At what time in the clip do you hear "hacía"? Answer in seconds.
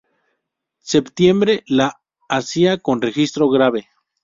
2.27-2.79